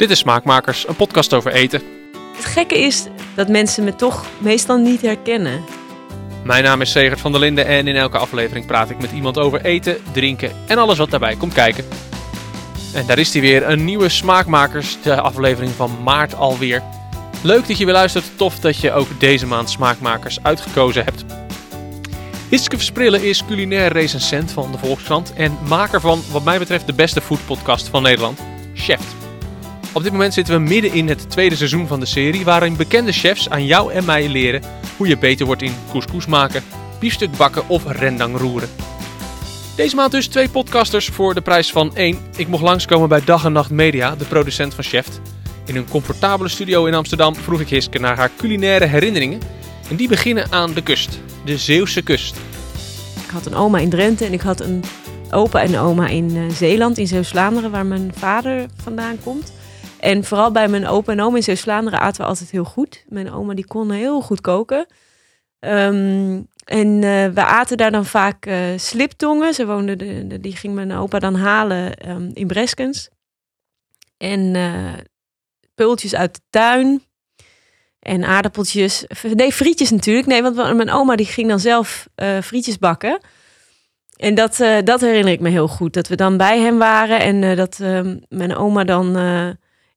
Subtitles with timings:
[0.00, 1.82] Dit is Smaakmakers, een podcast over eten.
[2.36, 5.64] Het gekke is dat mensen me toch meestal niet herkennen.
[6.44, 9.38] Mijn naam is Segert van der Linden en in elke aflevering praat ik met iemand
[9.38, 11.84] over eten, drinken en alles wat daarbij komt kijken.
[12.94, 16.82] En daar is hij weer, een nieuwe Smaakmakers, de aflevering van maart alweer.
[17.42, 21.24] Leuk dat je weer luistert, tof dat je ook deze maand Smaakmakers uitgekozen hebt.
[22.48, 26.94] Hiske Versprillen is culinair recensent van de Volkskrant en maker van, wat mij betreft, de
[26.94, 28.38] beste foodpodcast van Nederland,
[28.74, 29.00] Chef.
[29.92, 33.12] Op dit moment zitten we midden in het tweede seizoen van de serie, waarin bekende
[33.12, 34.62] chefs aan jou en mij leren
[34.96, 36.62] hoe je beter wordt in couscous maken,
[37.00, 38.68] biefstuk bakken of rendang roeren.
[39.76, 42.18] Deze maand dus twee podcasters voor de prijs van één.
[42.36, 45.06] Ik mocht langskomen bij Dag en Nacht Media, de producent van Chef.
[45.66, 49.40] In een comfortabele studio in Amsterdam vroeg ik Hiske naar haar culinaire herinneringen.
[49.90, 52.36] En die beginnen aan de kust, de Zeeuwse kust.
[53.24, 54.84] Ik had een oma in Drenthe en ik had een
[55.30, 59.52] opa en oma in uh, Zeeland, in Zeeuws-Vlaanderen, waar mijn vader vandaan komt.
[60.00, 63.04] En vooral bij mijn opa en oma in Zeeuws-Vlaanderen aten we altijd heel goed.
[63.08, 64.86] Mijn oma die kon heel goed koken.
[65.60, 69.54] Um, en uh, we aten daar dan vaak uh, sliptongen.
[69.54, 73.08] Ze woonde de, die ging mijn opa dan halen um, in Breskens.
[74.16, 74.92] En uh,
[75.74, 77.02] pultjes uit de tuin.
[77.98, 79.04] En aardappeltjes.
[79.34, 80.26] Nee, frietjes natuurlijk.
[80.26, 82.08] Nee, want mijn oma die ging dan zelf
[82.42, 83.20] frietjes bakken.
[84.16, 85.92] En dat, dat herinner ik me heel goed.
[85.94, 87.20] Dat we dan bij hem waren.
[87.20, 89.16] En dat um, mijn oma dan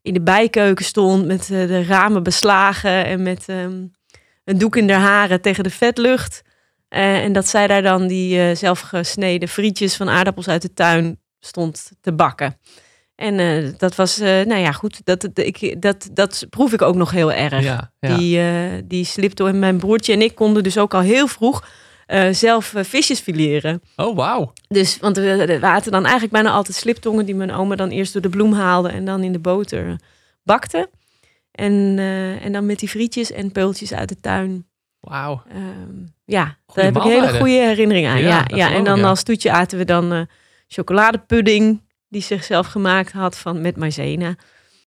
[0.04, 3.92] in de bijkeuken stond met uh, de ramen beslagen en met um,
[4.44, 6.42] een doek in haar haren tegen de vetlucht.
[6.90, 11.20] Uh, en dat zij daar dan die uh, zelfgesneden frietjes van aardappels uit de tuin
[11.40, 12.58] stond te bakken.
[13.16, 17.32] En dat was, nou ja, goed, dat, ik, dat, dat proef ik ook nog heel
[17.32, 17.64] erg.
[17.64, 18.18] Ja, ja.
[18.18, 21.68] Die, die slipto en mijn broertje en ik konden dus ook al heel vroeg
[22.08, 23.82] uh, zelf uh, visjes fileren.
[23.96, 24.54] Oh, wauw.
[24.68, 28.22] Dus, want we, aten dan eigenlijk bijna altijd sliptongen die mijn oma dan eerst door
[28.22, 30.00] de bloem haalde en dan in de boter
[30.44, 30.90] bakte.
[31.52, 34.68] En, uh, en dan met die frietjes en peultjes uit de tuin.
[35.00, 35.44] Wauw.
[35.56, 38.22] Um, ja, daar heb ik hele goede herinneringen aan.
[38.22, 38.74] Ja, ja, ja.
[38.74, 39.08] En dan ja.
[39.08, 40.28] als toetje aten we dan
[40.68, 44.36] chocoladepudding die zichzelf gemaakt had van, met maizena.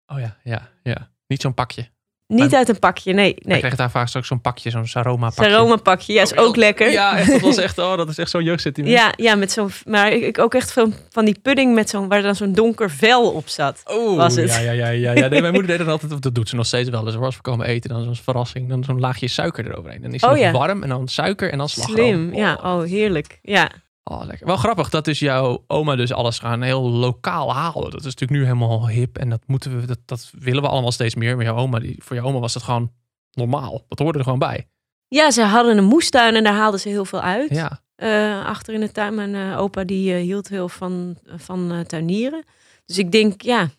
[0.06, 1.10] Oh ja, ja, ja.
[1.26, 1.88] Niet zo'n pakje.
[2.26, 3.36] Niet maar, uit een pakje, nee.
[3.38, 3.56] nee.
[3.56, 5.50] Ik kreeg daar vaak straks zo'n pakje, zo'n Saroma pakje.
[5.50, 6.90] Saroma pakje, ja, is ook lekker.
[6.90, 8.94] Ja, echt, dat was echt, oh, dat is echt zo'n jeugdsentiment.
[8.94, 12.22] Ja, ja, met zo'n, maar ik, ook echt van, van die pudding met zo'n, waar
[12.22, 13.80] dan zo'n donker vel op zat.
[13.84, 14.48] Oh, was het.
[14.48, 15.12] ja, ja, ja, ja.
[15.12, 15.28] ja.
[15.28, 17.04] Nee, mijn moeder deed dat altijd, of dat doet ze nog steeds wel.
[17.04, 20.02] Dus als we komen eten, dan zo'n verrassing, dan zo'n laagje suiker eroverheen.
[20.02, 20.52] Dan is het oh, nog ja.
[20.52, 21.96] warm en dan suiker en dan slagroom.
[21.96, 22.36] Slim, oh.
[22.36, 23.70] ja, oh, heerlijk, ja.
[24.04, 24.46] Oh, lekker.
[24.46, 27.90] Wel grappig dat dus jouw oma dus alles gaan heel lokaal halen.
[27.90, 30.92] Dat is natuurlijk nu helemaal hip en dat moeten we, dat, dat willen we allemaal
[30.92, 31.36] steeds meer.
[31.36, 32.92] Maar jouw oma, die, voor jouw oma was dat gewoon
[33.30, 33.84] normaal.
[33.88, 34.68] Dat hoorde er gewoon bij.
[35.08, 37.50] Ja, ze hadden een moestuin en daar haalden ze heel veel uit.
[37.50, 37.82] Ja.
[37.96, 39.14] Uh, achter in de tuin.
[39.14, 42.44] Mijn uh, opa die uh, hield heel van, van tuinieren.
[42.86, 43.70] Dus ik denk, ja,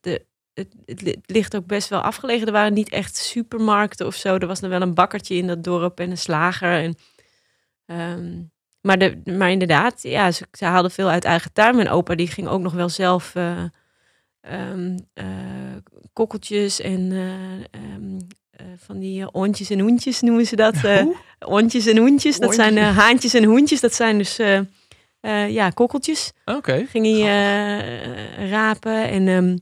[0.00, 2.46] de, het, het, ligt ook best wel afgelegen.
[2.46, 4.36] Er waren niet echt supermarkten of zo.
[4.36, 6.82] Er was nog wel een bakkertje in dat dorp en een slager.
[6.82, 6.96] En,
[7.86, 11.76] um, maar, de, maar inderdaad, ja, ze, ze haalden veel uit eigen tuin.
[11.76, 14.96] Mijn opa die ging ook nog wel zelf um,
[16.12, 18.16] kokkeltjes en um,
[18.60, 20.74] uh, van die ontjes en hoentjes noemen ze dat.
[21.38, 23.80] Ontjes en hoentjes, dat zijn haantjes en hoentjes.
[23.80, 24.38] Dat zijn dus
[25.48, 26.32] ja, kokkeltjes.
[26.44, 26.56] Oké.
[26.56, 26.86] Okay.
[26.86, 29.08] Ging hij rapen.
[29.08, 29.58] En um,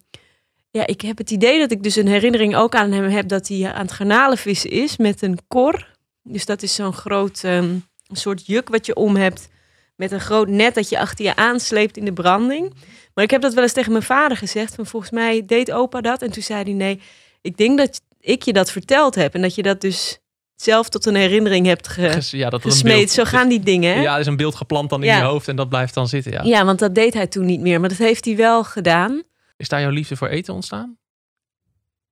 [0.70, 3.48] ja, ik heb het idee dat ik dus een herinnering ook aan hem heb dat
[3.48, 5.96] hij aan het garnalenvissen is met een kor.
[6.22, 9.48] Dus dat is zo'n groot um, een soort juk wat je om hebt
[9.96, 12.74] met een groot net dat je achter je aansleept in de branding.
[13.14, 14.74] Maar ik heb dat wel eens tegen mijn vader gezegd.
[14.74, 16.22] Van volgens mij deed opa dat.
[16.22, 17.00] En toen zei hij nee,
[17.40, 19.34] ik denk dat ik je dat verteld heb.
[19.34, 20.18] En dat je dat dus
[20.56, 22.94] zelf tot een herinnering hebt ge ja, dat gesmeed.
[22.94, 23.94] Beeld, Zo gaan die dingen.
[23.94, 24.00] Hè?
[24.00, 25.16] Ja, er is een beeld geplant dan in ja.
[25.16, 26.32] je hoofd en dat blijft dan zitten.
[26.32, 26.42] Ja.
[26.42, 27.80] ja, want dat deed hij toen niet meer.
[27.80, 29.22] Maar dat heeft hij wel gedaan.
[29.56, 30.98] Is daar jouw liefde voor eten ontstaan?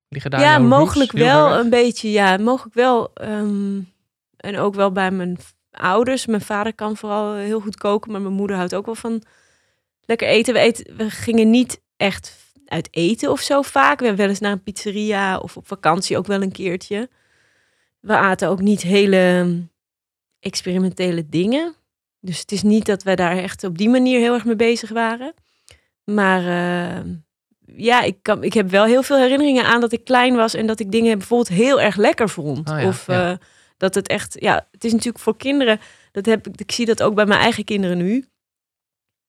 [0.09, 2.11] Liggen daar ja, mogelijk wel een beetje.
[2.11, 3.11] Ja, mogelijk wel.
[3.21, 3.91] Um,
[4.37, 5.37] en ook wel bij mijn
[5.77, 6.25] ouders.
[6.25, 9.23] Mijn vader kan vooral heel goed koken, maar mijn moeder houdt ook wel van
[10.05, 10.53] lekker eten.
[10.53, 13.99] We, eten, we gingen niet echt uit eten of zo vaak.
[13.99, 17.09] We hebben wel eens naar een pizzeria of op vakantie ook wel een keertje.
[17.99, 19.55] We aten ook niet hele
[20.39, 21.75] experimentele dingen.
[22.19, 24.89] Dus het is niet dat we daar echt op die manier heel erg mee bezig
[24.89, 25.33] waren.
[26.03, 27.13] Maar uh,
[27.75, 30.67] ja, ik, kan, ik heb wel heel veel herinneringen aan dat ik klein was en
[30.67, 32.69] dat ik dingen bijvoorbeeld heel erg lekker vond.
[32.69, 33.31] Oh ja, of ja.
[33.31, 33.37] Uh,
[33.77, 35.79] dat het echt, ja, het is natuurlijk voor kinderen,
[36.11, 38.25] dat heb ik, ik zie dat ook bij mijn eigen kinderen nu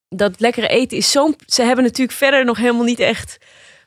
[0.09, 1.37] dat lekkere eten is zo'n.
[1.47, 3.39] Ze hebben natuurlijk verder nog helemaal niet echt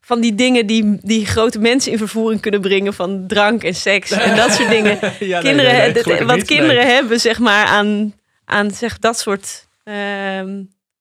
[0.01, 2.93] van die dingen die, die grote mensen in vervoering kunnen brengen.
[2.93, 4.99] Van drank en seks en dat soort dingen.
[5.19, 8.13] ja, kinderen, nee, nee, dat, wat niet, kinderen hebben, zeg maar, aan,
[8.45, 9.67] aan zeg, dat soort.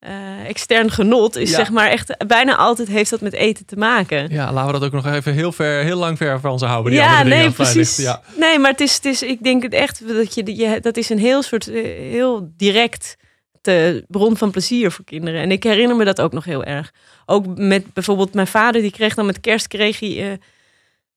[0.06, 1.56] Uh, eh, extern genot is Ja.
[1.56, 4.28] zeg maar echt bijna altijd heeft dat met eten te maken.
[4.30, 6.92] Ja, laten we dat ook nog even heel, ver, heel lang ver van ons houden.
[6.92, 7.96] die Ja, nee, precies.
[7.96, 8.22] Ja.
[8.36, 11.10] Nee, maar het is, het is, ik denk het echt dat je, je dat is
[11.10, 13.16] een heel soort, eh, heel direct
[13.60, 15.40] te, bron van plezier voor kinderen.
[15.40, 16.92] En ik herinner me dat ook nog heel erg.
[17.26, 20.38] Ook met bijvoorbeeld mijn vader, die kreeg dan met kerst, kreeg hij,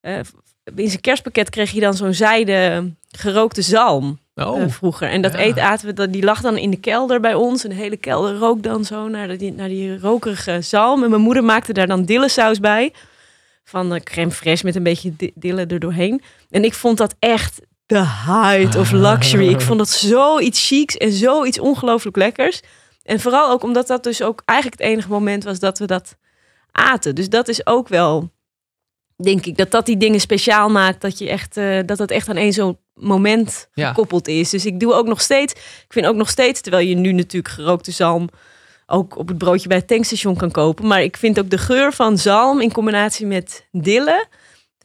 [0.01, 0.19] eh,
[0.75, 5.09] in zijn kerstpakket kreeg hij dan zo'n zijde gerookte zalm Oh, eh, vroeger.
[5.09, 5.37] En dat ja.
[5.39, 7.63] eten aten we, dat, die lag dan in de kelder bij ons.
[7.63, 11.03] En de hele kelder rook dan zo naar die, naar die rokerige zalm.
[11.03, 12.93] En mijn moeder maakte daar dan dillesaus bij.
[13.63, 16.21] Van eh, crème fraîche met een beetje di- dille er doorheen.
[16.49, 19.49] En ik vond dat echt de height of luxury.
[19.49, 22.61] Ik vond dat zoiets chics en zoiets ongelooflijk lekkers.
[23.03, 26.17] En vooral ook omdat dat dus ook eigenlijk het enige moment was dat we dat
[26.71, 27.15] aten.
[27.15, 28.31] Dus dat is ook wel,
[29.15, 31.01] denk ik, dat dat die dingen speciaal maakt.
[31.01, 33.87] Dat je echt, eh, dat het echt aan één zo'n moment Ja.
[33.87, 34.49] gekoppeld is.
[34.49, 37.53] Dus ik doe ook nog steeds, ik vind ook nog steeds, terwijl je nu natuurlijk
[37.53, 38.29] gerookte zalm
[38.85, 40.87] ook op het broodje bij het tankstation kan kopen.
[40.87, 44.25] Maar ik vind ook de geur van zalm in combinatie met dille,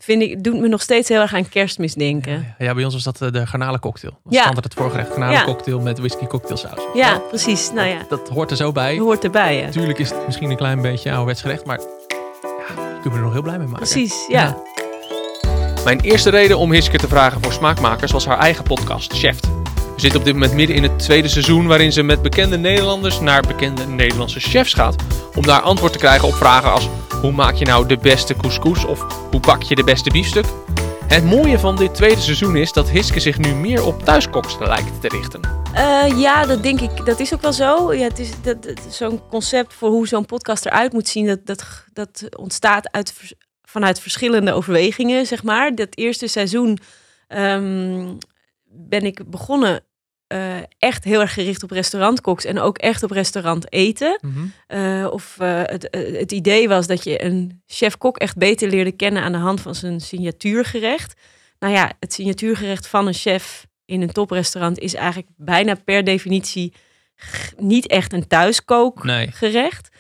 [0.00, 2.54] vind ik, doet me nog steeds heel erg aan kerstmis denken.
[2.58, 4.18] Ja, bij ons was dat eh, de garnalencocktail.
[4.28, 4.40] Ja.
[4.40, 5.08] standaard het voorgerecht.
[5.10, 6.80] Garnalencocktail met whisky cocktailsaus.
[6.94, 7.70] Ja, precies.
[7.72, 8.96] Nou ja, Dat hoort er zo bij.
[8.96, 9.62] dat hoort erbij.
[9.62, 13.32] Natuurlijk is het misschien een klein beetje ouderwets gerecht, maar ja, kunt me er nog
[13.32, 13.88] heel blij mee maken.
[13.88, 14.62] Precies, ja.
[15.84, 19.40] Mijn eerste reden om Hiske te vragen voor smaakmakers was haar eigen podcast, Chef.
[19.94, 23.20] We zitten op dit moment midden in het tweede seizoen waarin ze met bekende Nederlanders
[23.20, 24.94] naar bekende Nederlandse chefs gaat.
[25.34, 26.88] Om daar antwoord te krijgen op vragen als
[27.20, 30.44] hoe maak je nou de beste couscous of hoe bak je de beste biefstuk?
[31.06, 35.00] Het mooie van dit tweede seizoen is dat Hiske zich nu meer op thuiskoks lijkt
[35.00, 35.40] te richten.
[35.72, 37.06] Eh, ja, dat denk ik.
[37.06, 37.92] Dat is ook wel zo.
[37.94, 41.26] Ja, het is dat, dat- zo'n concept voor hoe zo'n podcast eruit moet zien.
[41.26, 43.14] Dat, dat, dat ontstaat uit,
[43.68, 45.74] vanuit verschillende overwegingen, zeg maar.
[45.74, 46.78] Dat eerste seizoen
[47.26, 48.14] ehm,
[48.64, 49.84] ben ik begonnen
[50.26, 54.20] eh, echt heel erg gericht op restaurantkoks en ook echt op restaurant eten.
[54.66, 59.22] Eh, of eh, het, het idee was dat je een chef-kok echt beter leerde kennen
[59.22, 61.20] aan de hand van zijn signatuurgerecht.
[61.58, 66.74] Nou ja, het signatuurgerecht van een chef in een toprestaurant is eigenlijk bijna per definitie
[67.56, 69.90] niet echt een thuiskookgerecht.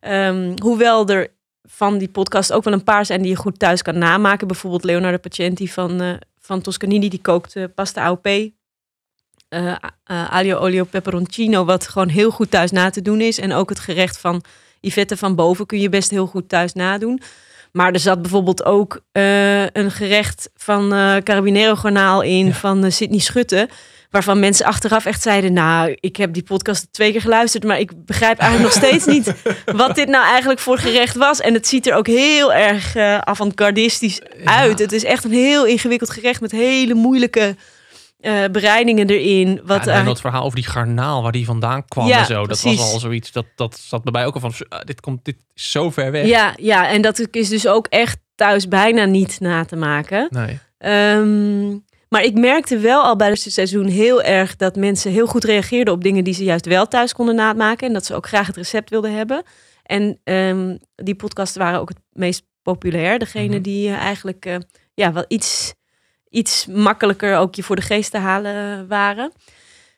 [0.00, 0.12] Nee.
[0.12, 1.36] Ehm, hoewel er
[1.78, 4.46] van die podcast ook wel een paar zijn die je goed thuis kan namaken.
[4.46, 8.26] Bijvoorbeeld Leonardo Pacenti van, eh, van Toscanini, die kookt eh, pasta AOP.
[8.26, 8.50] eh
[9.48, 9.76] eh,
[10.30, 13.38] aglio olio peperoncino, wat gewoon heel goed thuis na te doen is.
[13.38, 14.42] En ook het gerecht van
[14.80, 17.20] Yvette van Boven kun je best heel goed thuis nadoen.
[17.72, 19.00] Maar er zat bijvoorbeeld ook
[19.72, 20.88] een gerecht van
[21.22, 22.52] Carabinero Garnaal in Ja.
[22.52, 23.68] van Sydney Schutte.
[24.10, 28.04] Waarvan mensen achteraf echt zeiden, nou, ik heb die podcast twee keer geluisterd, maar ik
[28.04, 29.34] begrijp eigenlijk nog steeds niet
[29.82, 31.40] wat dit nou eigenlijk voor gerecht was.
[31.40, 34.78] En het ziet er ook heel erg eh avant-gardistisch uit.
[34.78, 37.56] Het is echt een heel ingewikkeld gerecht met hele moeilijke
[38.18, 39.60] eh, bereidingen erin.
[39.64, 42.34] Wat ja, en dat verhaal over die garnaal, waar die vandaan kwam Ja, en zo.
[42.34, 42.78] Dat precies.
[42.78, 45.36] was al zoiets, dat, dat zat bij mij ook al van, ah, dit, komt, dit
[45.54, 46.26] is zo ver weg.
[46.26, 50.26] ja, ja, en dat is dus ook echt thuis bijna niet na te maken.
[50.30, 50.58] Nee.
[50.78, 51.76] Ehm,
[52.08, 55.94] maar ik merkte wel al bij het seizoen heel erg dat mensen heel goed reageerden
[55.94, 57.86] op dingen die ze juist wel thuis konden namaken.
[57.86, 59.42] En dat ze ook graag het recept wilden hebben.
[59.82, 63.18] En ehm, die podcasts waren ook het meest populair.
[63.18, 63.62] Degene Mhm.
[63.62, 64.56] die eh, eigenlijk eh,
[64.94, 65.74] ja, wel iets,
[66.28, 69.32] iets makkelijker ook je voor de geest te halen waren.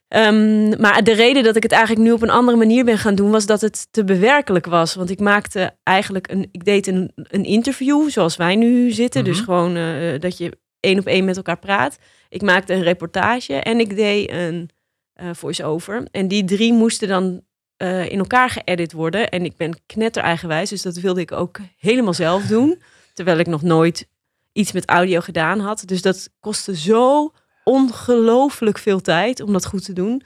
[0.09, 3.15] Ehm, maar de reden dat ik het eigenlijk nu op een andere manier ben gaan
[3.15, 4.95] doen, was dat het te bewerkelijk was.
[4.95, 9.25] Want ik maakte eigenlijk een, ik deed een, een interview zoals wij nu zitten.
[9.25, 9.45] Dus Mhm.
[9.45, 11.99] gewoon eh, dat je één op één met elkaar praat.
[12.29, 14.71] Ik maakte een reportage en ik deed een
[15.15, 16.09] eh voice-over.
[16.11, 17.43] En die drie moesten dan
[17.77, 19.29] eh, in elkaar geëdit worden.
[19.29, 22.83] En ik ben knetter eigenwijs, dus dat wilde ik ook helemaal zelf doen.
[23.15, 24.09] Terwijl ik nog nooit
[24.53, 25.83] iets met audio gedaan had.
[25.87, 27.33] Dus dat kostte zo
[27.65, 30.23] ongelooflijk veel tijd om dat goed te doen.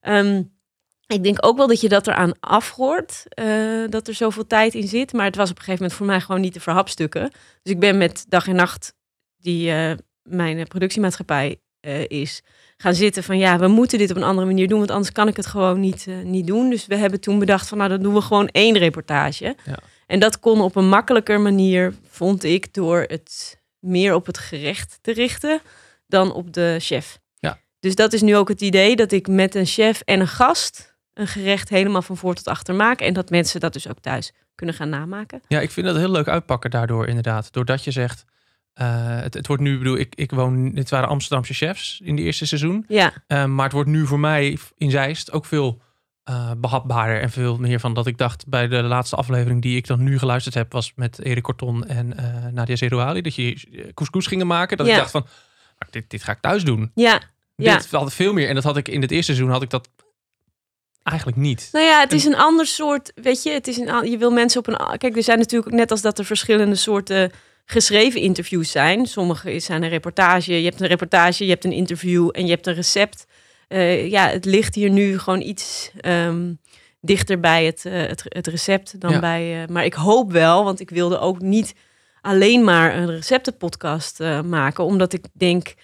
[0.00, 0.42] Ehm,
[1.06, 4.88] ik denk ook wel dat je dat eraan afhoort, eh, dat er zoveel tijd in
[4.88, 5.12] zit.
[5.12, 7.30] Maar het was op een gegeven moment voor mij gewoon niet te verhapstukken.
[7.62, 8.94] Dus ik ben met dag en nacht,
[9.40, 9.92] die eh,
[10.22, 12.42] mijn eh, productiemaatschappij eh, is,
[12.76, 15.28] gaan zitten van ja, we moeten dit op een andere manier doen, want anders kan
[15.28, 16.70] ik het gewoon niet, niet doen.
[16.70, 19.56] Dus we hebben toen bedacht van nou, dan doen we gewoon één reportage.
[19.64, 19.78] Ja.
[20.06, 24.98] En dat kon op een makkelijker manier, vond ik, door het meer op het gerecht
[25.00, 25.60] te richten
[26.06, 27.18] dan op de chef.
[27.34, 27.58] Ja.
[27.80, 30.96] Dus dat is nu ook het idee dat ik met een chef en een gast
[31.18, 33.00] een gerecht helemaal van voor tot achter maak.
[33.00, 35.42] En dat mensen dat dus ook thuis kunnen gaan namaken.
[35.48, 37.52] Ja, ik vind dat heel leuk uitpakken daardoor inderdaad.
[37.52, 38.24] Doordat je zegt,
[38.78, 42.22] eh, het, het wordt nu, bedoel, ik, ik woon, dit waren Amsterdamse chefs in de
[42.22, 42.84] eerste seizoen.
[42.88, 45.80] Ja, Eh, maar het wordt nu voor mij in Zeist ook veel
[46.24, 49.86] eh, behapbaarder en veel meer van dat ik dacht bij de laatste aflevering die ik
[49.86, 52.14] dan nu geluisterd heb was met Erik Corton en
[52.52, 53.20] Nadia Zerouali.
[53.20, 54.76] Dat je couscous gingen maken.
[54.76, 54.92] Dat Ja.
[54.92, 55.26] ik dacht van,
[55.78, 56.90] maar dit, dit ga ik thuis doen.
[56.94, 57.20] ja,
[57.56, 57.76] ja.
[57.76, 58.48] Dit had veel meer.
[58.48, 59.88] En dat had ik in het eerste seizoen had ik dat
[61.02, 61.68] eigenlijk niet.
[61.72, 64.60] Nou ja, het is een ander soort, weet je, het is een, je wil mensen
[64.60, 67.32] op een, kijk, er zijn natuurlijk net als dat er verschillende soorten
[67.70, 69.06] geschreven interviews zijn.
[69.06, 72.66] Sommige zijn een reportage, je hebt een reportage, je hebt een interview en je hebt
[72.66, 73.26] een recept.
[73.68, 76.52] Eh, ja, het ligt hier nu gewoon iets ehm,
[77.00, 79.20] dichter bij het, eh, het, het recept dan Ja.
[79.20, 79.62] bij.
[79.62, 81.74] eh, maar ik hoop wel, want ik wilde ook niet
[82.20, 85.74] alleen maar een receptenpodcast maken, omdat ik denk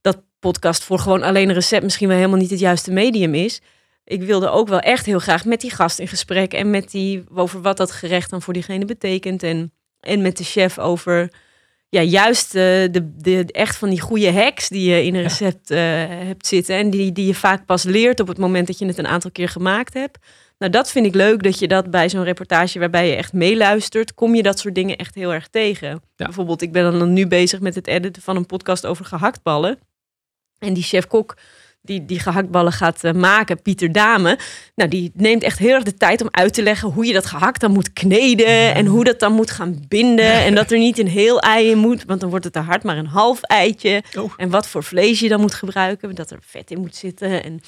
[0.00, 3.60] dat podcast voor gewoon alleen een recept misschien wel helemaal niet het juiste medium is.
[4.04, 7.24] Ik wilde ook wel echt heel graag met die gast in gesprek en met die
[7.34, 11.30] over wat dat gerecht dan voor diegene betekent en, en met de chef over
[11.88, 15.26] ja, juist eh, de, de, echt van die goede hacks die je in een Ja.
[15.28, 15.78] recept eh,
[16.08, 18.98] hebt zitten en die, die je vaak pas leert op het moment dat je het
[18.98, 20.18] een aantal keer gemaakt hebt.
[20.58, 24.14] Nou, dat vind ik leuk dat je dat bij zo'n reportage waarbij je echt meeluistert,
[24.14, 26.02] kom je dat soort dingen echt heel erg tegen.
[26.16, 29.78] Bijvoorbeeld, ik ben dan nu bezig met het editen van een podcast over gehaktballen.
[30.58, 31.36] En die chef-kok
[31.82, 34.38] die die gehaktballen gaat eh, maken, Pieter Dame,
[34.74, 37.26] nou, die neemt echt heel erg de tijd om uit te leggen hoe je dat
[37.26, 40.32] gehakt dan moet kneden en hoe dat dan moet gaan binden.
[40.32, 42.82] En dat er niet een heel ei in moet, want dan wordt het te hard,
[42.82, 44.02] maar een half eitje.
[44.18, 44.32] Oh.
[44.36, 47.44] En wat voor vlees je dan moet gebruiken, dat er vet in moet zitten.
[47.44, 47.60] En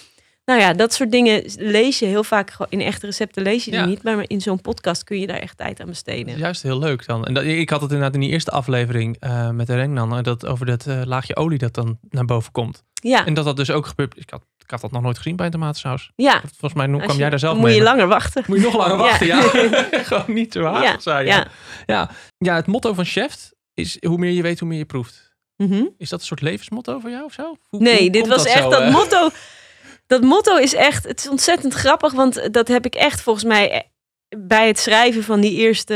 [0.45, 3.71] nou ja, dat soort dingen lees je heel vaak gewoon- in echte recepten lees je
[3.71, 3.87] die Ja.
[3.87, 6.37] niet, maar in zo'n podcast kun je daar echt tijd aan besteden.
[6.39, 7.25] Juist heel leuk dan.
[7.27, 10.23] En dat, ik had het inderdaad in die eerste aflevering eh, met de Rengnan, eh,
[10.23, 12.83] dat over dat eh, laagje olie dat dan naar boven komt.
[12.95, 14.17] Ja, En dat dat dus ook gebeurt.
[14.17, 16.11] Ik had, ik had dat nog nooit gezien bij een tomatensaus.
[16.17, 16.41] ja.
[16.41, 17.75] Volgens mij kwam je- jij daar zelf moet mee.
[17.75, 18.45] je langer wachten.
[18.47, 19.41] Moet je nog langer wachten, ja.
[20.09, 21.31] Gewoon niet zo haast, Ja, zei je.
[21.33, 21.47] ja.
[21.87, 22.11] Ja.
[22.39, 25.35] ja, het motto van chef is hoe meer je weet, hoe meer je proeft.
[25.57, 25.85] Mhm.
[25.99, 27.57] Is dat een soort levensmotto voor jou of zo?
[27.69, 29.29] Hoe- Nee, hoe dit was echt zo, dat motto.
[30.13, 33.71] Dat motto is echt, het is ontzettend grappig, want dat heb ik echt volgens mij
[33.71, 33.81] eh,
[34.39, 35.95] bij het schrijven van die eerste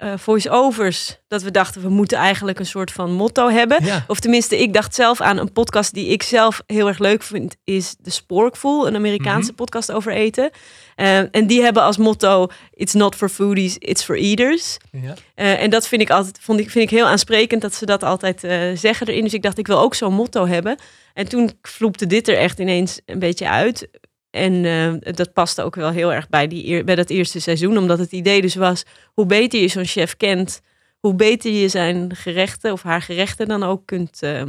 [0.00, 3.84] eh voice-overs, dat we dachten we moeten eigenlijk een soort van motto hebben.
[3.84, 4.04] Ja.
[4.06, 7.56] Of tenminste, ik dacht zelf aan een podcast die ik zelf heel erg leuk vind,
[7.64, 9.54] is The Sporkful, een Amerikaanse Mhm.
[9.56, 10.50] podcast over eten.
[10.96, 14.76] Eh, en die hebben als motto: It's not for foodies, it's for eaters.
[14.92, 15.14] Ja.
[15.34, 18.02] Eh, en dat vind ik altijd vond ik, vind ik heel aansprekend dat ze dat
[18.02, 18.40] altijd
[18.78, 19.22] zeggen erin.
[19.24, 20.76] Dus ik dacht, ik wil ook zo'n motto hebben.
[21.14, 23.88] En toen vloepte dit er echt ineens een beetje uit.
[24.30, 27.78] En eh, dat paste ook wel heel erg bij, die, bij dat eerste seizoen.
[27.78, 28.84] Omdat het idee dus was,
[29.14, 30.60] hoe beter je zo'n chef kent,
[31.00, 34.42] hoe beter je zijn gerechten of haar gerechten dan ook kunt, eh,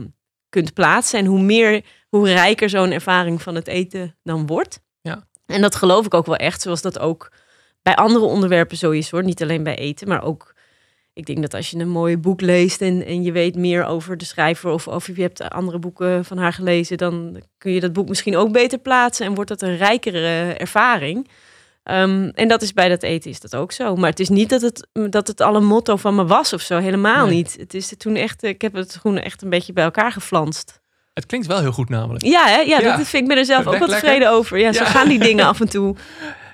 [0.50, 1.20] kunt plaatsen.
[1.20, 4.82] En hoe meer, hoe rijker zo'n ervaring van het eten dan wordt.
[5.02, 5.28] Ja.
[5.46, 7.32] En dat geloof ik ook wel echt, zoals dat ook
[7.82, 9.24] bij andere onderwerpen zo is hoor.
[9.24, 10.51] Niet alleen bij eten, maar ook
[11.14, 14.18] ik denk dat als je een mooi boek leest en, en je weet meer over
[14.18, 17.94] de schrijver of, of je hebt andere boeken van haar gelezen, dan kun je dat
[17.94, 21.28] boek misschien ook beter plaatsen en wordt dat een rijkere ervaring.
[21.84, 23.96] Ehm, en dat is bij dat eten is dat ook zo.
[23.96, 26.62] Maar het is niet dat het, dat het al een motto van me was of
[26.62, 26.78] zo.
[26.78, 27.36] Helemaal Nee.
[27.36, 27.56] niet.
[27.60, 30.80] Het is toen echt, ik heb het gewoon echt een beetje bij elkaar geflanst.
[31.14, 32.26] Het klinkt wel heel goed namelijk.
[32.26, 32.60] Ja, hè?
[32.60, 32.98] ja, Ja.
[32.98, 34.58] dat vind ik me er zelf ook wel tevreden over.
[34.60, 34.90] Ja, zo Ja.
[34.90, 35.96] gaan die dingen af en toe.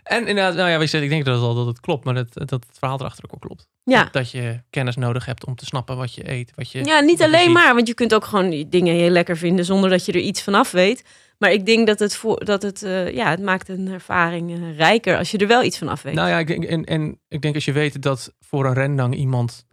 [0.07, 2.49] En inderdaad, nou ja, ik denk dat het al dat het klopt, maar dat, dat
[2.49, 3.67] het verhaal erachter ook wel klopt.
[3.83, 4.09] Ja.
[4.11, 7.21] Dat, je kennis nodig hebt om te snappen wat je eet, wat je Ja, niet
[7.21, 10.11] alleen maar, want je kunt ook gewoon die dingen heel lekker vinden zonder dat je
[10.11, 11.03] er iets van af weet.
[11.37, 14.77] Maar ik denk dat het, voor, dat het, eh, ja, het maakt een ervaring eh,
[14.77, 16.13] rijker als je er wel iets van af weet.
[16.13, 19.15] Nou ja, ik denk, en, en ik denk als je weet dat voor een rendang
[19.15, 19.65] iemand...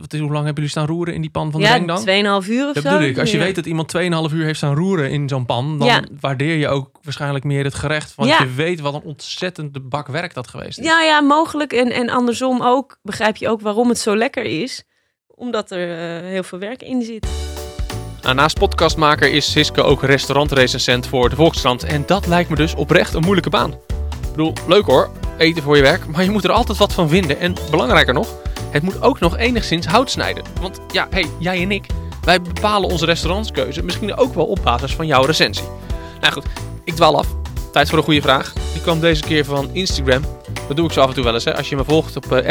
[0.00, 2.00] Wat is, hoe lang hebben jullie staan roeren in die pan van de ja, rendang?
[2.44, 2.90] 2,5 uur of Dat zo.
[2.90, 3.18] bedoel ik.
[3.18, 3.42] Als je Ja.
[3.44, 6.02] weet dat iemand 2,5 uur heeft staan roeren in zo'n pan, dan Ja.
[6.20, 8.14] waardeer je ook waarschijnlijk meer het gerecht.
[8.14, 8.38] Want Ja.
[8.38, 10.84] je weet wat een ontzettende bak werk dat geweest is.
[10.84, 11.72] Ja, ja, mogelijk.
[11.72, 14.84] En, en andersom ook begrijp je ook waarom het zo lekker is.
[15.26, 15.90] Omdat er
[16.22, 17.26] eh, heel veel werk in zit.
[18.22, 21.84] Nou, naast podcastmaker is Siske ook restaurantrecensent voor de Volkskrant.
[21.84, 23.70] En dat lijkt me dus oprecht een moeilijke baan.
[23.72, 27.08] Ik bedoel, leuk hoor, eten voor je werk, maar je moet er altijd wat van
[27.08, 27.40] vinden.
[27.40, 28.28] En belangrijker nog,
[28.70, 30.44] het moet ook nog enigszins hout snijden.
[30.60, 31.86] Want ja, hey, jij en ik,
[32.22, 35.66] wij bepalen onze restaurantskeuze misschien ook wel op basis van jouw recensie.
[36.20, 36.46] Nou goed,
[36.84, 37.26] ik dwaal af.
[37.72, 38.52] Tijd voor een goede vraag.
[38.72, 40.22] Die kwam deze keer van Instagram.
[40.68, 41.44] Dat doe ik zo af en toe wel eens.
[41.44, 41.56] Hè.
[41.56, 42.48] Als je me volgt op uh,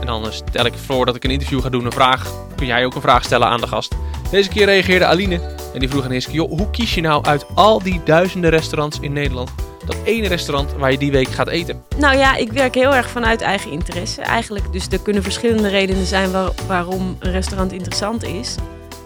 [0.00, 2.32] en dan eh, stel ik voor dat ik een interview ga doen, een vraag.
[2.56, 3.94] Kun jij ook een vraag stellen aan de gast.
[4.30, 5.40] Deze keer reageerde Aline
[5.74, 8.98] en die vroeg aan Hiske, joh, hoe kies je nou uit al die duizenden restaurants
[9.00, 9.50] in Nederland
[9.86, 11.82] dat ene restaurant waar je die week gaat eten?
[11.98, 14.22] Nou ja, ik werk heel erg vanuit eigen interesse.
[14.22, 18.54] Eigenlijk, dus er kunnen verschillende redenen zijn waar- waarom een restaurant interessant is.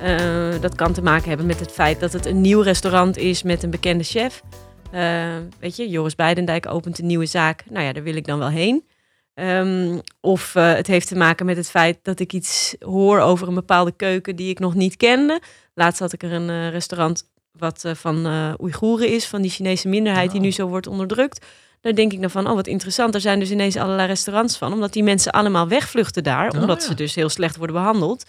[0.00, 0.16] Eh,
[0.60, 3.62] dat kan te maken hebben met het feit dat het een nieuw restaurant is met
[3.62, 4.42] een bekende chef.
[4.90, 5.26] Eh,
[5.60, 7.64] weet je, Joris Beidendijk opent een nieuwe zaak.
[7.70, 8.84] Nou ja, daar wil ik dan wel heen.
[9.34, 13.48] Ehm, of eh, het heeft te maken met het feit dat ik iets hoor over
[13.48, 15.40] een bepaalde keuken die ik nog niet kende.
[15.74, 19.88] Laatst had ik er een restaurant wat eh, van eh Oeigoeren is, van die Chinese
[19.88, 20.44] minderheid die Oh.
[20.46, 21.46] nu zo wordt onderdrukt.
[21.80, 24.72] Daar denk ik dan van, oh wat interessant, er zijn dus ineens allerlei restaurants van.
[24.72, 26.88] Omdat die mensen allemaal wegvluchten daar, Oh, omdat ja.
[26.88, 28.24] ze dus heel slecht worden behandeld.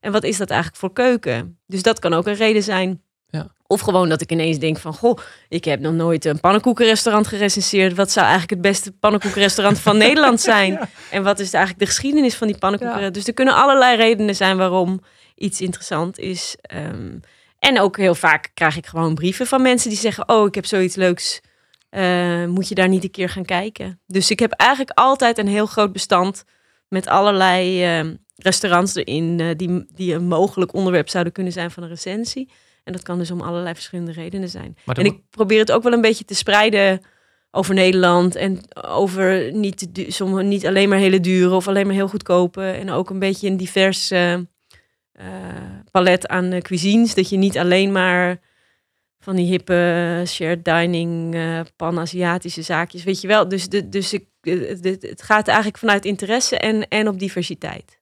[0.00, 1.58] En wat is dat eigenlijk voor keuken?
[1.66, 3.46] Dus dat kan ook een reden zijn Ja.
[3.66, 5.18] Of gewoon dat ik ineens denk van, goh,
[5.48, 7.94] ik heb nog nooit een pannenkoekenrestaurant gerecenseerd.
[7.94, 10.78] Wat zou eigenlijk het beste pannenkoekenrestaurant van Nederland zijn?
[11.10, 13.00] En wat is eigenlijk de geschiedenis van die pannenkoeken?
[13.00, 13.10] Ja.
[13.10, 15.00] Dus er kunnen allerlei redenen zijn waarom
[15.34, 16.56] iets interessant is.
[16.60, 17.16] Ehm,
[17.66, 20.66] en ook heel vaak krijg ik gewoon brieven van mensen die zeggen, oh, ik heb
[20.66, 21.40] zoiets leuks.
[21.88, 24.00] Eh, moet je daar niet een keer gaan kijken?
[24.06, 26.44] Dus ik heb eigenlijk altijd een heel groot bestand
[26.88, 31.82] met allerlei ehm, restaurants erin eh, die, die een mogelijk onderwerp zouden kunnen zijn van
[31.82, 32.50] een recensie.
[32.84, 34.76] En dat kan dus om allerlei verschillende redenen zijn.
[34.84, 37.00] En ik probeer het ook wel een beetje te spreiden
[37.50, 42.08] over Nederland en over niet, sommige, niet alleen maar hele dure of alleen maar heel
[42.08, 42.62] goedkope.
[42.62, 44.10] En ook een beetje een divers
[45.90, 47.14] palet aan eh, cuisines.
[47.14, 48.40] Dat je niet alleen maar
[49.18, 53.48] van die hippe shared dining, eh pan-Aziatische zaakjes, weet je wel.
[53.48, 57.98] Dus, de, dus ik, eh, het, gaat eigenlijk vanuit interesse en, en op diversiteit.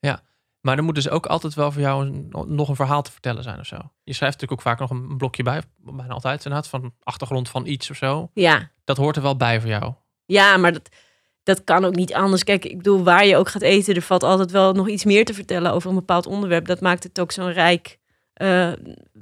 [0.60, 3.42] Maar er moet dus ook altijd wel voor jou een, nog een verhaal te vertellen
[3.42, 3.76] zijn of zo.
[3.76, 7.66] Je schrijft natuurlijk ook vaak nog een blokje bij, bijna altijd inderdaad, van achtergrond van
[7.66, 8.30] iets of zo.
[8.34, 9.92] Ja, Dat hoort er wel bij voor jou.
[10.26, 10.88] Ja, maar dat,
[11.44, 12.44] dat kan ook niet anders.
[12.44, 15.24] Kijk, ik bedoel, waar je ook gaat eten, er valt altijd wel nog iets meer
[15.24, 16.66] te vertellen over een bepaald onderwerp.
[16.66, 17.98] Dat maakt het ook zo'n rijk.
[18.34, 18.72] eh,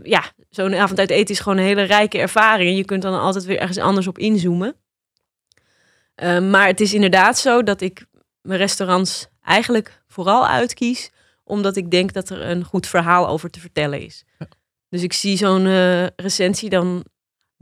[0.02, 2.68] ja, zo'n avond uit eten is gewoon een hele rijke ervaring.
[2.70, 4.76] En je kunt dan altijd weer ergens anders op inzoomen.
[6.14, 8.06] Eh, maar het is inderdaad zo dat ik
[8.42, 11.10] mijn restaurants eigenlijk vooral uitkies,
[11.44, 14.24] omdat ik denk dat er een goed verhaal over te vertellen is.
[14.38, 14.48] Ja.
[14.88, 17.04] Dus ik zie zo'n eh, recensie dan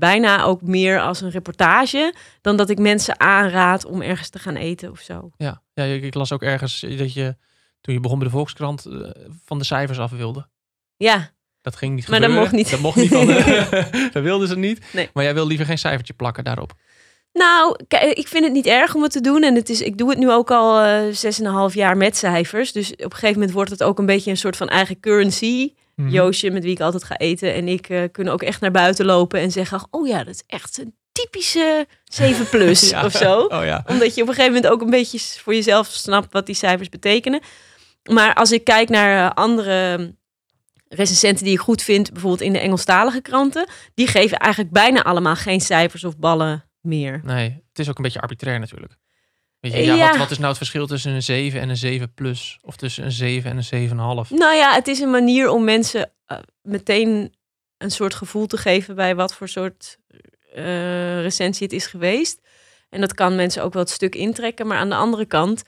[0.00, 4.57] bijna ook meer als een reportage dan dat ik mensen aanraad om ergens te gaan
[4.57, 5.30] eten of zo.
[5.37, 7.37] Ja, ja ik, las ook ergens dat je,
[7.80, 9.11] toen je begon bij de Volkskrant, eh,
[9.45, 10.49] van de cijfers af wilde.
[10.97, 11.30] Ja,
[11.62, 12.50] Dat ging niet Maar dat gebeuren.
[12.52, 12.71] mocht niet.
[12.71, 14.80] Dat mocht niet van de, dat wilden ze niet.
[14.92, 15.11] Nee.
[15.12, 16.73] Maar jij wil liever geen cijfertje plakken daarop.
[17.33, 17.76] nou,
[18.14, 19.42] ik vind het niet erg om het te doen.
[19.42, 21.97] En het is, ik doe het nu ook al eh, zes en een half jaar
[21.97, 22.73] met cijfers.
[22.73, 25.73] Dus op een gegeven moment wordt het ook een beetje een soort van eigen currency.
[26.00, 26.09] Mhm.
[26.12, 29.04] Joosje, met wie ik altijd ga eten, en ik eh, kunnen ook echt naar buiten
[29.07, 33.04] lopen en zeggen: Oh ja, dat is echt een typische 7 plus Ja.
[33.04, 33.40] of zo.
[33.40, 33.85] Oh ja.
[33.87, 36.88] Omdat je op een gegeven moment ook een beetje voor jezelf snapt wat die cijfers
[36.88, 37.40] betekenen.
[38.11, 40.14] Maar als ik kijk naar eh, andere
[40.88, 45.36] recensenten die ik goed vind, bijvoorbeeld in de Engelstalige kranten, die geven eigenlijk bijna allemaal
[45.36, 47.21] geen cijfers of ballen meer.
[47.25, 48.97] Nee, het is ook een beetje arbitrair natuurlijk.
[49.60, 49.94] Weet je, Ja.
[49.94, 52.58] ja, wat, wat is nou het verschil tussen een 7 en een 7 plus?
[52.62, 54.30] Of tussen een 7 en een 7,5?
[54.30, 57.34] Nou ja, het is een manier om mensen eh, meteen
[57.78, 59.99] een soort gevoel te geven bij wat voor soort
[60.54, 62.40] eh, recensie het is geweest.
[62.88, 64.66] En dat kan mensen ook wel het stuk intrekken.
[64.66, 65.62] Maar aan de andere kant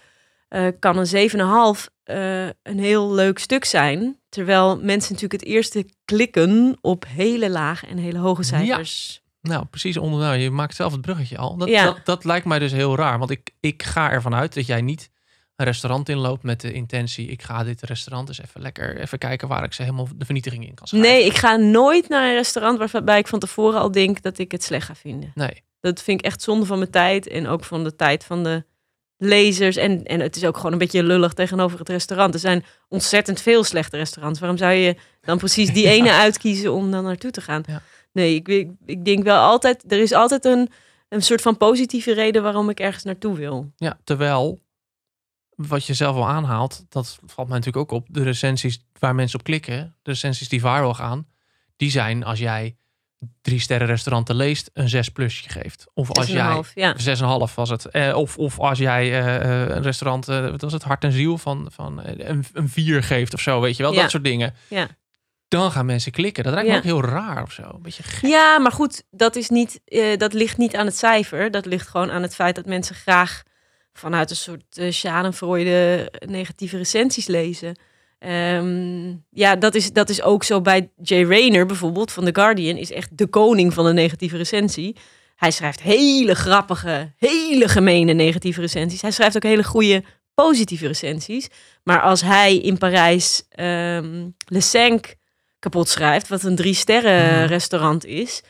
[0.48, 4.18] eh, kan een 7,5 eh een heel leuk stuk zijn.
[4.28, 9.22] Terwijl mensen natuurlijk het eerste klikken op hele lage en hele hoge cijfers.
[9.42, 10.20] Nou, precies onder.
[10.20, 11.56] Nou, je maakt zelf het bruggetje al.
[11.56, 11.84] Dat, Ja.
[11.84, 13.18] dat, dat lijkt mij dus heel raar.
[13.18, 15.10] Want ik, ik ga ervan uit dat jij niet
[15.56, 19.48] een restaurant inloopt met de intentie: ik ga dit restaurant eens even lekker even kijken
[19.48, 21.10] waar ik ze helemaal de vernietiging in kan schrijven.
[21.10, 24.52] Nee, ik ga nooit naar een restaurant waarbij ik van tevoren al denk dat ik
[24.52, 25.30] het slecht ga vinden.
[25.34, 25.62] Nee.
[25.80, 28.64] Dat vind ik echt zonde van mijn tijd en ook van de tijd van de
[29.16, 29.76] lezers.
[29.76, 32.34] En, en het is ook gewoon een beetje lullig tegenover het restaurant.
[32.34, 34.38] Er zijn ontzettend veel slechte restaurants.
[34.40, 37.62] Waarom zou je dan precies die ene uitkiezen om dan naartoe te gaan?
[37.66, 37.82] Ja.
[38.12, 40.68] Nee, ik, ik, ik denk wel altijd, er is altijd een,
[41.08, 43.72] een soort van positieve reden waarom ik ergens naartoe wil.
[43.76, 44.60] Ja, terwijl
[45.54, 48.06] wat je zelf al aanhaalt, dat valt mij natuurlijk ook op.
[48.10, 51.26] De recensies waar mensen op klikken, de recensies die viral gaan,
[51.76, 52.76] die zijn als jij
[53.42, 55.86] drie sterren restauranten leest, een 6 plusje geeft.
[55.94, 56.96] Of als jij 6,5, ja.
[57.48, 57.84] 6,5 was het.
[57.86, 61.12] Eh, of, of als jij eh, eh, een restaurant, eh, wat was het, hart en
[61.12, 64.00] ziel van, van eh, een, een 4 geeft of zo, weet je wel, Ja.
[64.02, 64.54] dat soort dingen.
[64.68, 64.88] Ja.
[65.60, 66.44] Dan gaan mensen klikken.
[66.44, 66.78] Dat lijkt me Ja.
[66.80, 67.62] ook heel raar of zo.
[67.62, 68.30] Een beetje gek.
[68.30, 71.50] Ja, maar goed, dat, is niet, eh, dat ligt niet aan het cijfer.
[71.50, 73.42] Dat ligt gewoon aan het feit dat mensen graag
[73.92, 77.76] vanuit een soort uh, schadenfreude negatieve recensies lezen.
[78.18, 82.76] Ehm, ja, dat is, dat is ook zo bij Jay Rayner bijvoorbeeld van The Guardian.
[82.76, 84.96] Is echt de koning van de negatieve recensie.
[85.36, 89.02] Hij schrijft hele grappige, hele gemene negatieve recensies.
[89.02, 91.48] Hij schrijft ook hele goede positieve recensies.
[91.82, 95.20] Maar als hij in Parijs ehm Le Cinq
[95.62, 98.42] kapot schrijft, wat een drie sterren restaurant is,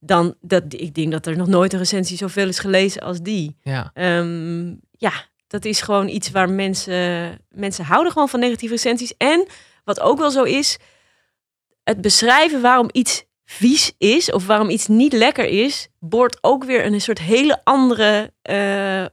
[0.00, 3.56] dan dat ik denk dat er nog nooit een recensie zoveel is gelezen als die.
[3.62, 5.12] Ja, Ehm, ja,
[5.46, 9.16] dat is gewoon iets waar mensen mensen houden gewoon van negatieve recensies.
[9.16, 9.46] En
[9.84, 10.78] wat ook wel zo is,
[11.84, 16.86] het beschrijven waarom iets vies is of waarom iets niet lekker is, boort ook weer
[16.86, 19.04] een soort hele andere eh,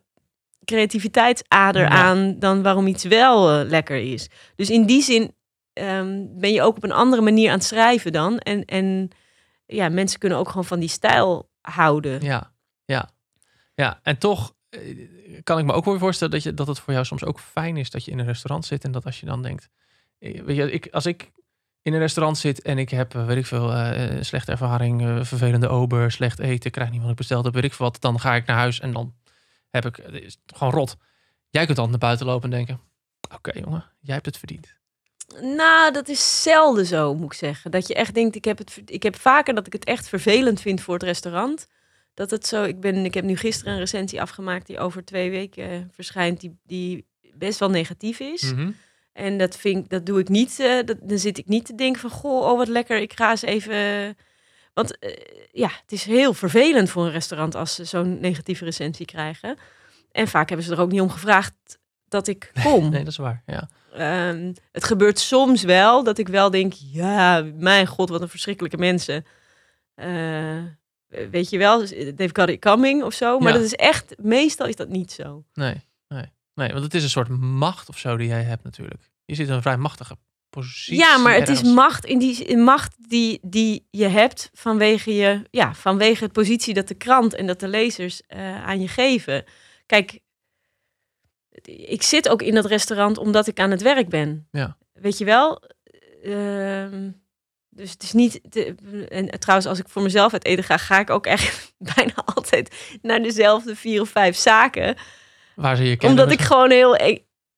[0.65, 1.89] creativiteitsader Ja.
[1.89, 4.27] aan dan waarom iets wel eh, lekker is.
[4.55, 5.33] Dus in die zin
[5.73, 8.37] ehm, ben je ook op een andere manier aan het schrijven dan.
[8.37, 9.09] En, en
[9.65, 12.21] ja, mensen kunnen ook gewoon van die stijl houden.
[12.21, 12.51] ja,
[12.85, 13.09] ja.
[13.75, 14.79] Ja, en toch eh,
[15.43, 17.77] kan ik me ook wel voorstellen dat, je, dat het voor jou soms ook fijn
[17.77, 19.69] is dat je in een restaurant zit en dat als je dan denkt,
[20.19, 21.31] eh, weet je, ik, als ik
[21.81, 25.67] in een restaurant zit en ik heb, eh, weet ik veel, eh, slechte ervaring, vervelende
[25.67, 28.01] ober, slecht eten, krijg niet wat ik besteld heb, weet ik veel wat.
[28.01, 29.15] Dan ga ik naar huis en dan
[29.69, 30.97] heb ik, het gewoon rot.
[31.49, 32.79] Jij kunt dan naar buiten lopen en denken,
[33.35, 34.78] oké jongen, jij hebt het verdiend.
[35.41, 37.71] Nou, dat is zelden zo, moet ik zeggen.
[37.71, 40.61] Dat je echt denkt, ik heb, het, ik heb vaker dat ik het echt vervelend
[40.61, 41.67] vind voor het restaurant.
[42.13, 45.29] Dat het zo, ik, ben, ik heb nu gisteren een recensie afgemaakt die over twee
[45.29, 48.53] weken eh, verschijnt, die, die best wel negatief is.
[48.53, 48.71] Mhm.
[49.13, 50.59] En dat, vind, dat doe ik niet.
[50.59, 53.29] eh, dat, dan zit ik niet te denken van, goh, oh wat lekker, ik ga
[53.29, 54.17] eens even...
[54.73, 55.15] Want eh,
[55.51, 59.57] ja, het is heel vervelend voor een restaurant als ze zo'n negatieve recensie krijgen.
[60.11, 61.78] En vaak hebben ze er ook niet om gevraagd
[62.09, 62.89] dat ik kom.
[62.89, 63.43] Nee, dat is waar.
[63.45, 63.69] Ja.
[63.93, 68.77] Ehm, het gebeurt soms wel dat ik wel denk, ja, mijn god, wat een verschrikkelijke
[68.77, 69.25] mensen.
[69.95, 70.57] Eh,
[71.31, 73.39] weet je wel, they've got it coming of zo.
[73.39, 73.57] Maar Ja.
[73.57, 75.43] dat is echt, meestal is dat niet zo.
[75.53, 75.75] Nee,
[76.07, 79.09] nee, nee, want het is een soort macht of zo die jij hebt natuurlijk.
[79.25, 80.15] Je zit in een vrij machtige
[80.49, 80.97] positie.
[80.97, 85.41] Ja, maar het is macht in die in macht die, die je hebt vanwege je,
[85.51, 89.43] ja, vanwege het positie dat de krant en dat de lezers eh, aan je geven.
[89.85, 90.19] Kijk,
[91.67, 94.47] ik zit ook in dat restaurant omdat ik aan het werk ben.
[94.51, 94.77] Ja.
[94.93, 95.61] Weet je wel?
[96.23, 97.09] Ehm,
[97.69, 98.41] dus het is niet.
[99.09, 102.75] en trouwens, als ik voor mezelf uit eten ga, ga ik ook echt bijna altijd
[103.01, 104.95] naar dezelfde vier of vijf zaken
[105.55, 106.19] Waar ze je kennen.
[106.19, 106.97] omdat ik gewoon heel.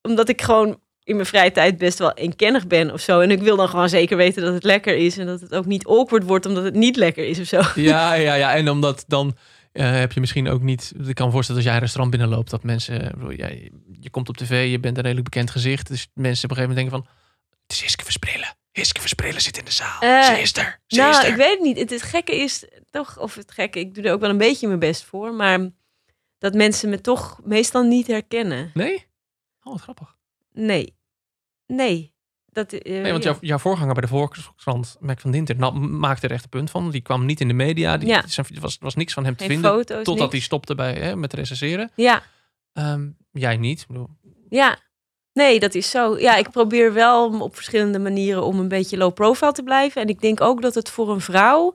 [0.02, 3.20] Omdat ik gewoon in mijn vrije tijd best wel eenkennig ben of zo.
[3.20, 5.18] En ik wil dan gewoon zeker weten dat het lekker is.
[5.18, 7.62] En dat het ook niet awkward wordt omdat het niet lekker is of zo.
[7.76, 8.56] Ja, ja, ja.
[8.56, 9.36] En omdat dan
[9.72, 10.94] eh, heb je misschien ook niet...
[11.06, 12.50] Ik kan me voorstellen als jij een restaurant binnenloopt...
[12.50, 13.02] dat mensen...
[13.06, 15.88] ik bedoel, jij- je komt op tv, je bent een redelijk bekend gezicht.
[15.88, 17.26] Dus mensen op een gegeven moment denken van...
[17.64, 18.56] Het is Hiske Versprillen.
[18.72, 20.02] Hiske Versprillen zit in de zaal.
[20.02, 20.80] Eh, ze is er.
[20.88, 21.30] Ze is nou, er.
[21.32, 21.78] ik weet het niet.
[21.78, 24.68] Het, het gekke is toch, of het gekke, ik doe er ook wel een beetje
[24.68, 25.34] mijn best voor.
[25.34, 25.70] Maar
[26.38, 28.72] dat mensen me toch meestal niet herkennen.
[28.74, 29.06] Nee?
[29.64, 30.16] Oh, wat grappig.
[30.52, 30.96] Nee.
[31.68, 32.14] Nee.
[32.52, 36.28] Dat, eh, Nee, want jouw, jouw voorganger bij de Volkskrant, Mac van Dinter, nou, maakte
[36.28, 36.92] er echt een punt van.
[36.92, 37.98] Die kwam niet in de media.
[37.98, 38.24] Die, Ja.
[38.36, 39.72] Er was, was niks van hem te Geen vinden.
[39.72, 40.32] foto's, Totdat niks.
[40.32, 41.92] hij stopte bij, hè, met recenseren.
[41.96, 42.24] Ja,
[42.74, 43.86] Ehm, jij niet.
[44.50, 44.78] Ja.
[45.34, 46.18] Nee, dat is zo.
[46.20, 50.02] Ja, ik probeer wel op verschillende manieren om een beetje low profile te blijven.
[50.02, 51.74] En ik denk ook dat het voor een vrouw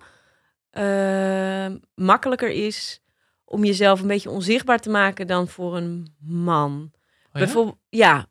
[0.71, 3.01] eh, makkelijker is
[3.45, 6.91] om jezelf een beetje onzichtbaar te maken dan voor een man.
[6.93, 7.01] oh
[7.33, 7.39] ja?
[7.39, 8.27] Bijvoorbeeld, ja.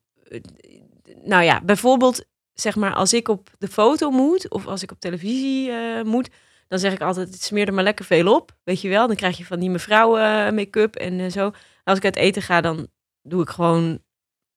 [1.24, 2.26] Nou ja, bijvoorbeeld,
[2.56, 6.30] zeg maar, als ik op de foto moet of als ik op televisie eh, moet,
[6.68, 8.56] dan zeg ik altijd: het smeer er maar lekker veel op.
[8.64, 11.52] Weet je wel, dan krijg je van die mevrouw eh, make-up en eh, zo.
[11.84, 12.88] Als ik uit eten ga, dan
[13.22, 14.00] doe ik gewoon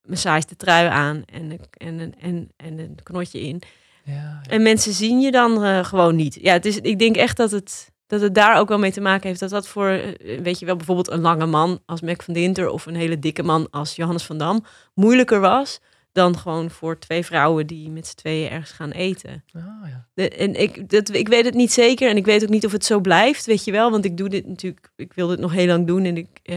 [0.03, 3.63] mijn saaiste trui aan en, een- en, en, en, en een knotje in.
[4.05, 4.41] Ja, ja.
[4.49, 6.39] En mensen zien je dan gewoon niet.
[6.41, 9.01] Ja, het is, ik denk echt dat het, dat het daar ook wel mee te
[9.01, 9.41] maken heeft.
[9.41, 10.01] Dat dat voor,
[10.43, 12.69] weet je wel, bijvoorbeeld een lange man als Mac van Dinter...
[12.69, 14.65] of een hele dikke man als Johannes van Dam...
[14.95, 15.81] moeilijker was
[16.19, 19.45] dan gewoon voor twee vrouwen die met z'n tweeën ergens gaan eten.
[19.53, 20.07] Ah, ja.
[20.15, 22.73] De, en ik, dat, ik weet het niet zeker en ik weet ook niet of
[22.73, 23.91] het zo blijft, weet je wel.
[23.91, 26.05] Want ik doe dit natuurlijk, ik wil dit nog heel lang doen.
[26.05, 26.57] En ik, eh,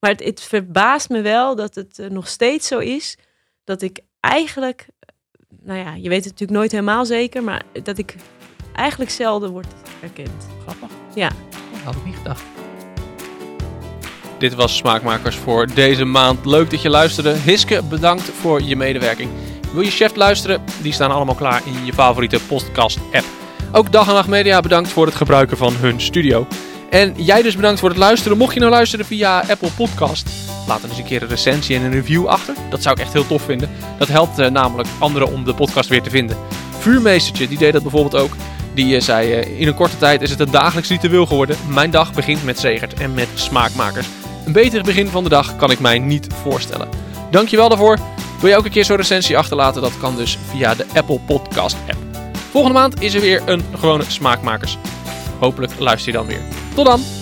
[0.00, 3.18] maar het, het verbaast me wel dat het eh, nog steeds zo is
[3.64, 4.86] dat ik eigenlijk,
[5.62, 8.14] nou ja, je weet het natuurlijk nooit helemaal zeker, maar dat ik
[8.74, 9.66] eigenlijk zelden word
[10.00, 10.46] herkend.
[10.62, 10.90] Grappig.
[11.14, 11.28] Ja.
[11.72, 12.57] Dat had ik niet gedacht.
[14.38, 16.46] Dit was Smaakmakers voor deze maand.
[16.46, 17.34] Leuk dat je luisterde.
[17.44, 19.30] Hiske, bedankt voor je medewerking.
[19.72, 20.62] Wil je Chef luisteren?
[20.82, 23.24] Die staan allemaal klaar in je favoriete podcast-app.
[23.72, 26.46] Ook Dag en Nacht Media bedankt voor het gebruiken van hun studio.
[26.90, 28.38] En jij dus bedankt voor het luisteren.
[28.38, 30.30] Mocht je nou luisteren via Apple Podcast,
[30.66, 32.54] laat dan eens een keer een recensie en een review achter.
[32.70, 33.70] Dat zou ik echt heel tof vinden.
[33.98, 36.36] Dat helpt eh, namelijk anderen om de podcast weer te vinden.
[36.78, 38.32] Vuurmeestertje, die deed dat bijvoorbeeld ook.
[38.74, 41.56] Die eh, zei, eh, in een korte tijd is het een dagelijks ritueel geworden.
[41.68, 44.06] Mijn dag begint met Zegert en met Smaakmakers.
[44.48, 46.88] Een beter begin van de dag kan ik mij niet voorstellen.
[47.30, 47.98] Dankjewel daarvoor.
[48.40, 49.82] Wil je ook een keer zo'n recensie achterlaten?
[49.82, 52.30] Dat kan dus via de Apple Podcast app.
[52.50, 54.78] Volgende maand is er weer een gewone Smaakmakers.
[55.38, 56.42] Hopelijk luister je dan weer.
[56.74, 57.17] Tot dan!